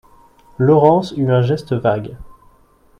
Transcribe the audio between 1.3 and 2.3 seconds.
un geste vague.